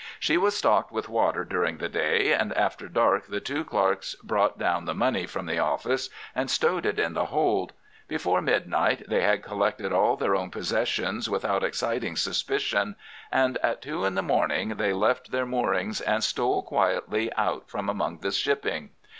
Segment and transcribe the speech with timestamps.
[0.19, 4.57] She was stocked with water during the day, and after dark the two clerks brought
[4.57, 7.73] down the money from the office and stowed it in the hold.
[8.07, 12.95] Before midnight they had collected all their own possessions without exciting suspicion,
[13.31, 17.87] and at two in the morning they left their moorings and stole quietly out from
[17.87, 18.89] among the shipping.